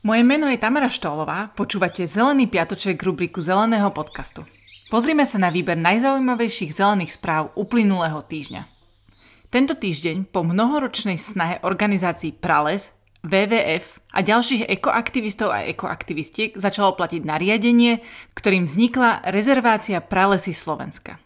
[0.00, 4.48] Moje meno je Tamara Štolová, počúvate Zelený piatoček rubriku Zeleného podcastu.
[4.88, 8.64] Pozrime sa na výber najzaujímavejších zelených správ uplynulého týždňa.
[9.52, 12.96] Tento týždeň po mnohoročnej snahe organizácií Prales,
[13.28, 18.00] WWF a ďalších ekoaktivistov a ekoaktivistiek začalo platiť nariadenie,
[18.32, 21.20] ktorým vznikla rezervácia Pralesy Slovenska.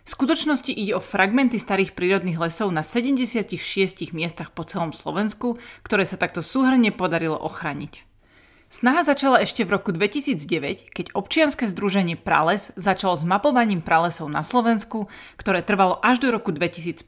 [0.00, 3.52] V skutočnosti ide o fragmenty starých prírodných lesov na 76
[4.16, 8.13] miestach po celom Slovensku, ktoré sa takto súhrne podarilo ochraniť.
[8.74, 14.42] Snaha začala ešte v roku 2009, keď občianske združenie Prales začalo s mapovaním pralesov na
[14.42, 15.06] Slovensku,
[15.38, 17.06] ktoré trvalo až do roku 2015.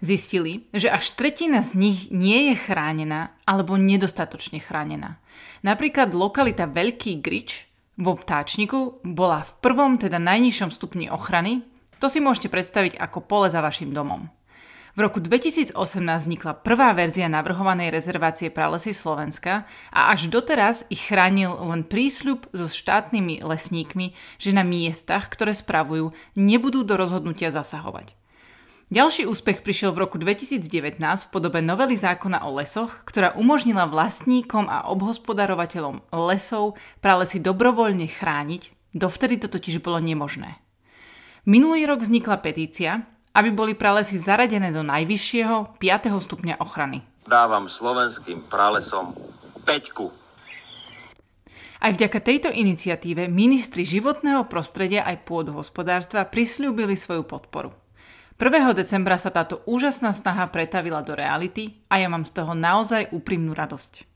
[0.00, 5.20] Zistili, že až tretina z nich nie je chránená alebo nedostatočne chránená.
[5.60, 7.68] Napríklad lokalita Veľký Grič
[8.00, 11.60] vo vtáčniku bola v prvom, teda najnižšom stupni ochrany.
[12.00, 14.32] To si môžete predstaviť ako pole za vašim domom.
[14.94, 21.50] V roku 2018 vznikla prvá verzia navrhovanej rezervácie pralesy Slovenska a až doteraz ich chránil
[21.50, 28.14] len prísľub so štátnymi lesníkmi, že na miestach, ktoré spravujú, nebudú do rozhodnutia zasahovať.
[28.94, 30.62] Ďalší úspech prišiel v roku 2019
[31.02, 38.94] v podobe novely zákona o lesoch, ktorá umožnila vlastníkom a obhospodarovateľom lesov pralesy dobrovoľne chrániť,
[38.94, 40.62] dovtedy to totiž bolo nemožné.
[41.50, 43.02] Minulý rok vznikla petícia,
[43.34, 46.14] aby boli pralesy zaradené do najvyššieho 5.
[46.22, 47.02] stupňa ochrany.
[47.26, 49.12] Dávam slovenským pralesom
[49.66, 50.14] peťku.
[51.84, 57.76] Aj vďaka tejto iniciatíve ministri životného prostredia aj pôdohospodárstva prislúbili svoju podporu.
[58.40, 58.72] 1.
[58.74, 63.52] decembra sa táto úžasná snaha pretavila do reality a ja mám z toho naozaj úprimnú
[63.52, 64.10] radosť.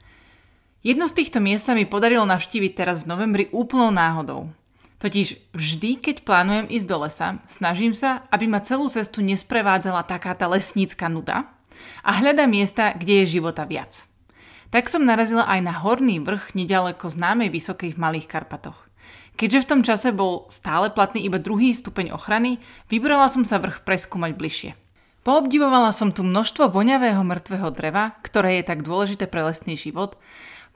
[0.82, 4.50] Jedno z týchto miest sa mi podarilo navštíviť teraz v novembri úplnou náhodou.
[4.98, 10.34] Totiž vždy, keď plánujem ísť do lesa, snažím sa, aby ma celú cestu nesprevádzala taká
[10.34, 11.46] tá lesnícka nuda
[12.02, 14.10] a hľadám miesta, kde je života viac.
[14.74, 18.90] Tak som narazila aj na horný vrch nedaleko známej Vysokej v Malých Karpatoch.
[19.38, 22.58] Keďže v tom čase bol stále platný iba druhý stupeň ochrany,
[22.90, 24.70] vybrala som sa vrch preskúmať bližšie.
[25.22, 30.18] Poobdivovala som tu množstvo voňavého mŕtvého dreva, ktoré je tak dôležité pre lesný život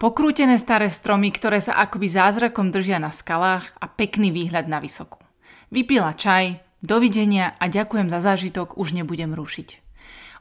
[0.02, 5.22] Pokrútené staré stromy, ktoré sa akoby zázrakom držia na skalách a pekný výhľad na vysokú.
[5.70, 9.68] Vypila čaj, dovidenia a ďakujem za zážitok, už nebudem rušiť.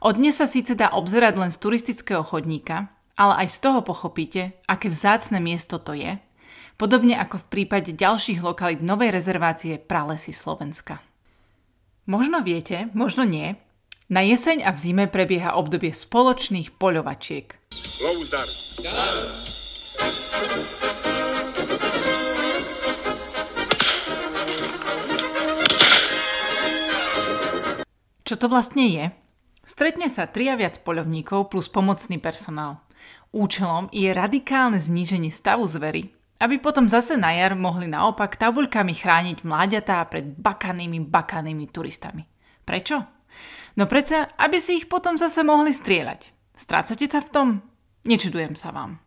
[0.02, 4.58] Od dnes sa síce dá obzerať len z turistického chodníka, ale aj z toho pochopíte,
[4.66, 6.18] aké vzácne miesto to je,
[6.74, 10.98] podobne ako v prípade ďalších lokalít novej rezervácie Pralesy Slovenska.
[12.10, 13.54] Možno viete, možno nie,
[14.12, 17.56] na jeseň a v zime prebieha obdobie spoločných poľovačiek.
[28.22, 29.04] Čo to vlastne je?
[29.64, 32.84] Stretne sa tri a viac poľovníkov plus pomocný personál.
[33.32, 39.40] Účelom je radikálne zníženie stavu zvery, aby potom zase na jar mohli naopak tabuľkami chrániť
[39.40, 42.28] mláďatá pred bakanými, bakanými turistami.
[42.68, 43.21] Prečo?
[43.76, 46.32] No predsa, aby si ich potom zase mohli strieľať.
[46.52, 47.48] Strácate sa v tom?
[48.04, 49.00] Nečudujem sa vám.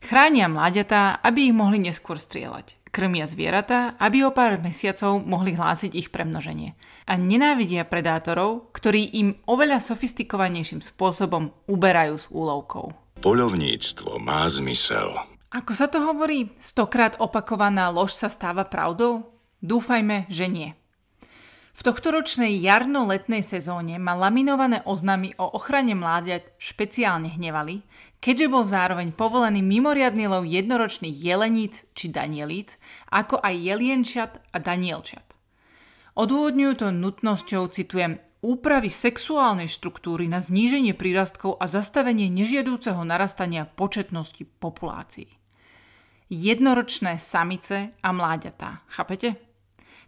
[0.00, 2.80] Chránia mláďatá, aby ich mohli neskôr strieľať.
[2.90, 6.74] Krmia zvieratá, aby o pár mesiacov mohli hlásiť ich premnoženie.
[7.06, 12.90] A nenávidia predátorov, ktorí im oveľa sofistikovanejším spôsobom uberajú s úlovkou.
[13.22, 15.14] Poľovníctvo má zmysel.
[15.54, 16.50] Ako sa to hovorí?
[16.58, 19.30] Stokrát opakovaná lož sa stáva pravdou?
[19.62, 20.79] Dúfajme, že nie.
[21.70, 27.86] V tohtoročnej jarno-letnej sezóne ma laminované oznamy o ochrane mláďat špeciálne hnevali,
[28.18, 32.76] keďže bol zároveň povolený mimoriadný lov jednoročných jeleníc či danielíc,
[33.08, 35.24] ako aj jelienčat a danielčat.
[36.18, 44.42] Odôvodňujú to nutnosťou, citujem, úpravy sexuálnej štruktúry na zníženie prírastkov a zastavenie nežiadúceho narastania početnosti
[44.58, 45.28] populácií.
[46.30, 49.49] Jednoročné samice a mláďatá, chápete?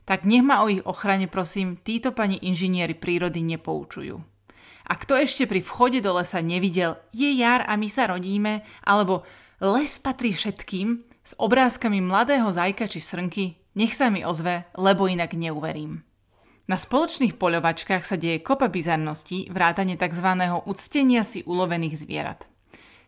[0.05, 4.17] Tak nech ma o ich ochrane prosím títo pani inžinieri prírody nepoučujú.
[4.83, 9.23] A kto ešte pri vchode do lesa nevidel je jar a my sa rodíme, alebo
[9.63, 13.45] les patrí všetkým s obrázkami mladého zajka či srnky,
[13.79, 16.03] nech sa mi ozve, lebo inak neuverím.
[16.67, 20.29] Na spoločných poľovačkách sa deje kopa bizarností, vrátane tzv.
[20.67, 22.47] uctenia si ulovených zvierat.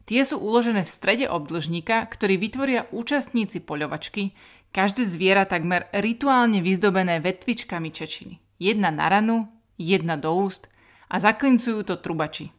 [0.05, 4.37] Tie sú uložené v strede obdlžníka, ktorý vytvoria účastníci poľovačky,
[4.75, 8.43] Každé zviera takmer rituálne vyzdobené vetvičkami čečiny.
[8.59, 9.47] Jedna na ranu,
[9.79, 10.67] jedna do úst
[11.07, 12.51] a zaklincujú to trubači.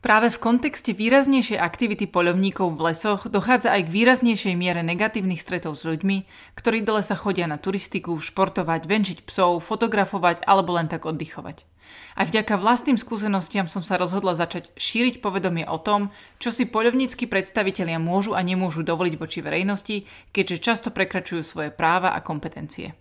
[0.00, 5.76] Práve v kontexte výraznejšej aktivity poľovníkov v lesoch dochádza aj k výraznejšej miere negatívnych stretov
[5.76, 6.24] s ľuďmi,
[6.56, 11.69] ktorí do lesa chodia na turistiku, športovať, venčiť psov, fotografovať alebo len tak oddychovať.
[12.18, 16.10] Aj vďaka vlastným skúsenostiam som sa rozhodla začať šíriť povedomie o tom,
[16.42, 20.04] čo si poľovnícky predstavitelia môžu a nemôžu dovoliť voči verejnosti,
[20.34, 22.92] keďže často prekračujú svoje práva a kompetencie.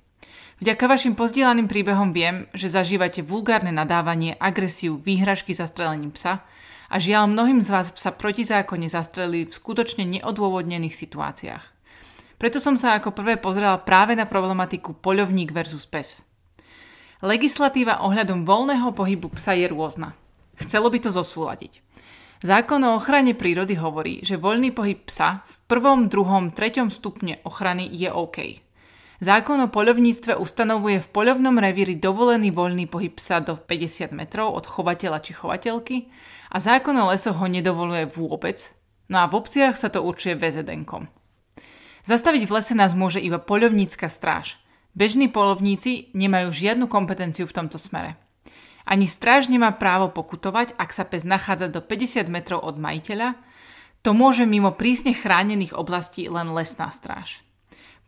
[0.60, 6.44] Vďaka vašim pozdielaným príbehom viem, že zažívate vulgárne nadávanie, agresiu, výhražky za strelením psa
[6.92, 11.64] a žiaľ mnohým z vás sa protizákonne zastrelili v skutočne neodôvodnených situáciách.
[12.36, 16.24] Preto som sa ako prvé pozrela práve na problematiku poľovník versus pes.
[17.20, 20.16] Legislatíva ohľadom voľného pohybu psa je rôzna.
[20.56, 21.84] Chcelo by to zosúladiť.
[22.40, 27.92] Zákon o ochrane prírody hovorí, že voľný pohyb psa v prvom, druhom, treťom stupne ochrany
[27.92, 28.64] je OK.
[29.20, 34.64] Zákon o poľovníctve ustanovuje v poľovnom revíri dovolený voľný pohyb psa do 50 metrov od
[34.64, 36.08] chovateľa či chovateľky
[36.56, 38.72] a zákon o lesoch ho nedovoluje vôbec,
[39.12, 41.12] no a v obciach sa to určuje VZN-kom.
[42.08, 44.56] Zastaviť v lese nás môže iba poľovnícka stráž.
[44.98, 48.18] Bežní polovníci nemajú žiadnu kompetenciu v tomto smere.
[48.90, 53.38] Ani stráž nemá právo pokutovať, ak sa pes nachádza do 50 metrov od majiteľa,
[54.02, 57.44] to môže mimo prísne chránených oblastí len lesná stráž.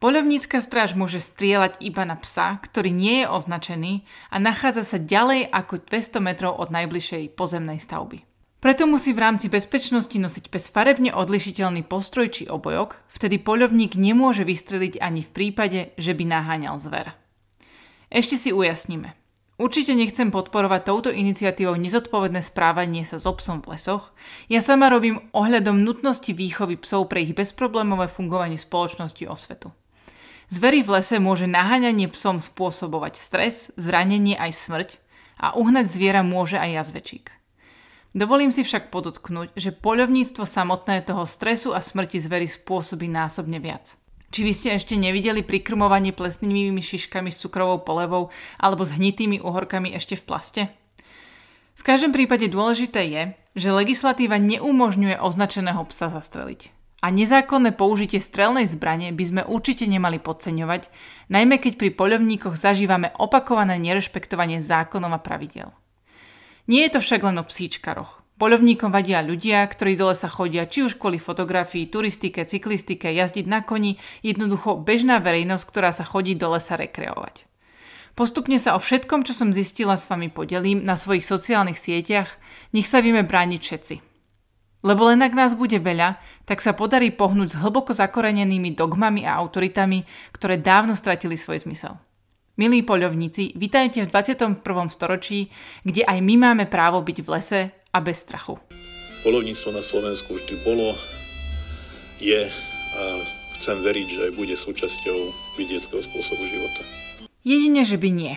[0.02, 3.94] Poľovnícka stráž môže strieľať iba na psa, ktorý nie je označený
[4.34, 8.31] a nachádza sa ďalej ako 200 metrov od najbližšej pozemnej stavby.
[8.62, 14.46] Preto musí v rámci bezpečnosti nosiť pes farebne odlišiteľný postroj či obojok, vtedy poľovník nemôže
[14.46, 17.18] vystreliť ani v prípade, že by naháňal zver.
[18.14, 19.18] Ešte si ujasníme.
[19.58, 24.14] Určite nechcem podporovať touto iniciatívou nezodpovedné správanie sa s obsom v lesoch.
[24.46, 29.74] Ja sama robím ohľadom nutnosti výchovy psov pre ich bezproblémové fungovanie spoločnosti o svetu.
[30.54, 34.90] Zvery v lese môže naháňanie psom spôsobovať stres, zranenie aj smrť
[35.42, 37.41] a uhnať zviera môže aj jazvečík.
[38.12, 43.96] Dovolím si však podotknúť, že poľovníctvo samotné toho stresu a smrti zvery spôsobí násobne viac.
[44.32, 49.96] Či vy ste ešte nevideli prikrmovanie plesnivými šiškami s cukrovou polevou alebo s hnitými uhorkami
[49.96, 50.62] ešte v plaste?
[51.76, 53.24] V každom prípade dôležité je,
[53.56, 56.72] že legislatíva neumožňuje označeného psa zastreliť.
[57.02, 60.94] A nezákonné použitie strelnej zbrane by sme určite nemali podceňovať,
[61.34, 65.74] najmä keď pri poľovníkoch zažívame opakované nerešpektovanie zákonov a pravidel.
[66.72, 68.24] Nie je to však len o psíčkaroch.
[68.40, 73.60] Poľovníkom vadia ľudia, ktorí dole sa chodia či už kvôli fotografii, turistike, cyklistike, jazdiť na
[73.60, 77.44] koni, jednoducho bežná verejnosť, ktorá sa chodí do lesa rekreovať.
[78.16, 82.40] Postupne sa o všetkom, čo som zistila s vami podelím na svojich sociálnych sieťach,
[82.72, 83.96] nech sa vieme brániť všetci–
[84.82, 86.18] lebo len ak nás bude veľa,
[86.50, 92.02] tak sa podarí pohnúť s hlboko zakorenenými dogmami a autoritami, ktoré dávno stratili svoj zmysel.
[92.60, 94.60] Milí poľovníci, vítajte v 21.
[94.92, 95.48] storočí,
[95.88, 98.60] kde aj my máme právo byť v lese a bez strachu.
[99.24, 101.00] Polovníctvo na Slovensku vždy bolo,
[102.20, 102.52] je
[102.92, 103.02] a
[103.56, 105.20] chcem veriť, že bude súčasťou
[105.56, 106.84] vidieckého spôsobu života.
[107.48, 108.36] Jedine, že by nie.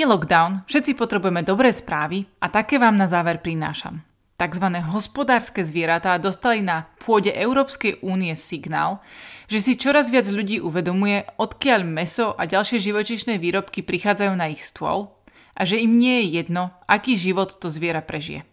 [0.00, 4.00] Je lockdown, všetci potrebujeme dobré správy a také vám na záver prinášam
[4.40, 4.66] tzv.
[4.88, 9.04] hospodárske zvieratá dostali na pôde Európskej únie signál,
[9.52, 14.64] že si čoraz viac ľudí uvedomuje, odkiaľ meso a ďalšie živočišné výrobky prichádzajú na ich
[14.64, 15.12] stôl
[15.52, 18.48] a že im nie je jedno, aký život to zviera prežije.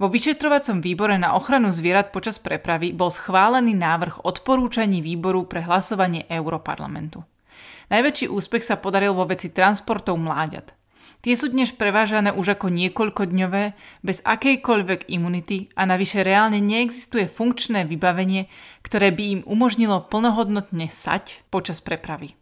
[0.00, 6.26] Vo vyšetrovacom výbore na ochranu zvierat počas prepravy bol schválený návrh odporúčaní výboru pre hlasovanie
[6.32, 7.22] Európarlamentu.
[7.92, 10.72] Najväčší úspech sa podaril vo veci transportov mláďat–
[11.24, 13.72] Tie sú dnes prevážané už ako niekoľkodňové,
[14.04, 18.52] bez akejkoľvek imunity a navyše reálne neexistuje funkčné vybavenie,
[18.84, 22.36] ktoré by im umožnilo plnohodnotne sať počas prepravy.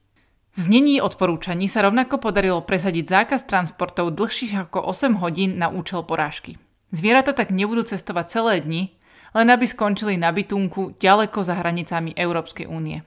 [0.58, 6.02] V znení odporúčaní sa rovnako podarilo presadiť zákaz transportov dlhších ako 8 hodín na účel
[6.02, 6.58] porážky.
[6.90, 8.82] Zvieratá tak nebudú cestovať celé dni,
[9.30, 13.06] len aby skončili na bytunku ďaleko za hranicami Európskej únie.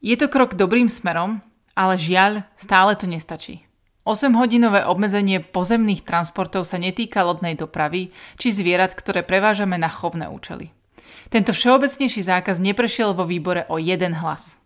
[0.00, 1.44] Je to krok dobrým smerom,
[1.76, 3.68] ale žiaľ, stále to nestačí.
[4.02, 10.74] 8-hodinové obmedzenie pozemných transportov sa netýka lodnej dopravy či zvierat, ktoré prevážame na chovné účely.
[11.30, 14.58] Tento všeobecnejší zákaz neprešiel vo výbore o jeden hlas.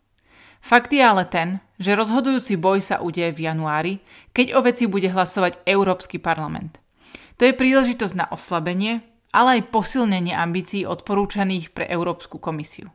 [0.64, 3.94] Fakt je ale ten, že rozhodujúci boj sa udeje v januári,
[4.32, 6.80] keď o veci bude hlasovať Európsky parlament.
[7.36, 9.04] To je príležitosť na oslabenie,
[9.36, 12.88] ale aj posilnenie ambícií odporúčaných pre Európsku komisiu.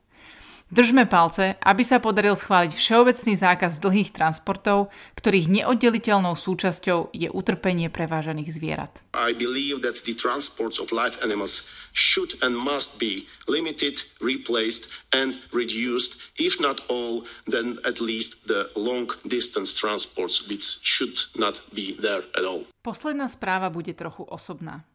[0.72, 4.88] Držme palce, aby sa podaril schváliť všeobecný zákaz dlhých transportov,
[5.20, 9.04] ktorých neoddeliteľnou súčasťou je utrpenie prevážaných zvierat.
[9.12, 15.44] I believe that the transports of live animals should and must be limited, replaced and
[15.52, 22.00] reduced, if not all, then at least the long distance transports which should not be
[22.00, 22.64] there at all.
[22.80, 24.88] Posledná správa bude trochu osobná.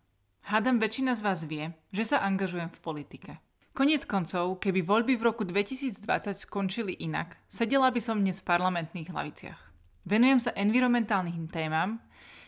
[0.49, 3.45] Hádam väčšina z vás vie, že sa angažujem v politike.
[3.77, 6.01] Konec koncov, keby voľby v roku 2020
[6.49, 9.61] skončili inak, sedela by som dnes v parlamentných hlaviciach.
[10.09, 12.01] Venujem sa environmentálnym témam,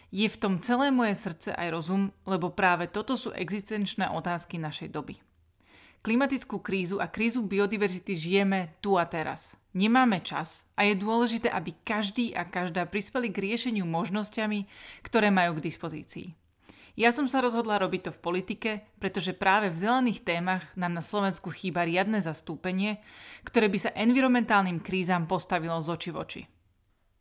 [0.09, 4.89] je v tom celé moje srdce aj rozum, lebo práve toto sú existenčné otázky našej
[4.89, 5.21] doby.
[6.01, 9.53] Klimatickú krízu a krízu biodiverzity žijeme tu a teraz.
[9.77, 14.65] Nemáme čas a je dôležité, aby každý a každá prispeli k riešeniu možnosťami,
[15.05, 16.48] ktoré majú k dispozícii.
[16.99, 21.05] Ja som sa rozhodla robiť to v politike, pretože práve v zelených témach nám na
[21.07, 22.99] Slovensku chýba riadne zastúpenie,
[23.47, 26.43] ktoré by sa environmentálnym krízam postavilo z oči v oči.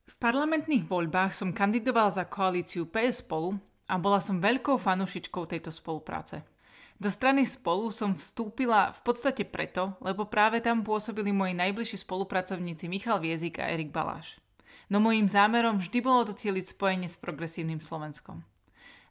[0.10, 5.70] V parlamentných voľbách som kandidoval za koalíciu PS spolu a bola som veľkou fanušičkou tejto
[5.70, 6.42] spolupráce.
[6.98, 12.90] Do strany spolu som vstúpila v podstate preto, lebo práve tam pôsobili moji najbližší spolupracovníci
[12.90, 14.42] Michal Viezik a Erik Baláš.
[14.90, 18.42] No mojím zámerom vždy bolo docieliť spojenie s progresívnym Slovenskom.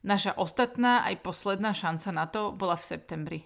[0.06, 3.40] Naša ostatná aj posledná šanca na to bola v septembri.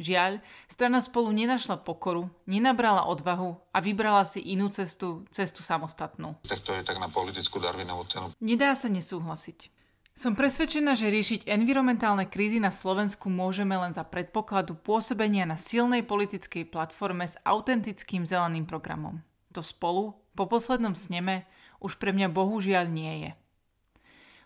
[0.00, 6.40] Žiaľ, strana spolu nenašla pokoru, nenabrala odvahu a vybrala si inú cestu, cestu samostatnú.
[6.50, 8.26] Tak to je tak na politickú Darwinovú cenu.
[8.42, 9.70] Nedá sa nesúhlasiť.
[10.16, 16.02] Som presvedčená, že riešiť environmentálne krízy na Slovensku môžeme len za predpokladu pôsobenia na silnej
[16.02, 19.22] politickej platforme s autentickým zeleným programom.
[19.54, 21.46] To spolu, po poslednom sneme,
[21.80, 23.30] už pre mňa bohužiaľ nie je.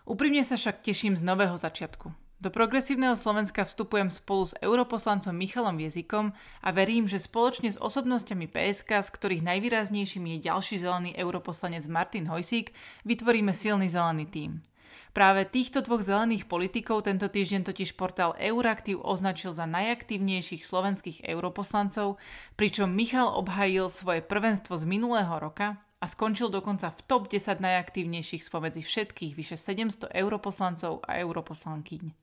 [0.05, 2.13] Úprimne sa však teším z nového začiatku.
[2.37, 6.29] Do progresívneho Slovenska vstupujem spolu s europoslancom Michalom Jezikom
[6.61, 12.29] a verím, že spoločne s osobnosťami PSK, z ktorých najvýraznejším je ďalší zelený europoslanec Martin
[12.29, 14.61] Hojsík, vytvoríme silný zelený tím.
[15.09, 22.21] Práve týchto dvoch zelených politikov tento týždeň totiž portál Euraktiv označil za najaktívnejších slovenských europoslancov,
[22.53, 28.45] pričom Michal obhajil svoje prvenstvo z minulého roka a skončil dokonca v top 10 najaktívnejších
[28.45, 32.13] spomedzi všetkých vyše 700 europoslancov a europoslankyň.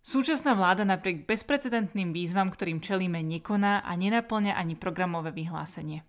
[0.00, 6.00] Súčasná vláda napriek bezprecedentným výzvam, ktorým čelíme, nekoná a nenaplňa ani programové vyhlásenie.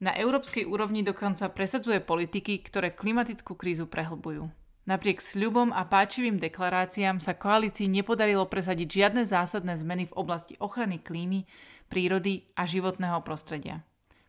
[0.00, 4.48] Na európskej úrovni dokonca presadzuje politiky, ktoré klimatickú krízu prehlbujú.
[4.88, 10.96] Napriek sľubom a páčivým deklaráciám sa koalícii nepodarilo presadiť žiadne zásadné zmeny v oblasti ochrany
[10.96, 11.44] klímy,
[11.92, 13.84] prírody a životného prostredia.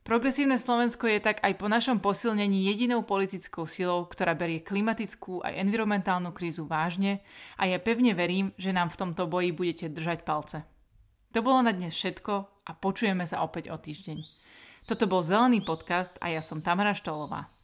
[0.10, 5.62] Progresívne Slovensko je tak aj po našom posilnení jedinou politickou silou, ktorá berie klimatickú aj
[5.62, 7.22] environmentálnu krízu vážne
[7.62, 10.66] a ja pevne verím, že nám v tomto boji budete držať palce.
[11.38, 14.18] To bolo na dnes všetko a počujeme sa opäť o týždeň.
[14.90, 17.59] Toto bol Zelený podcast a ja som Tamara Štolová.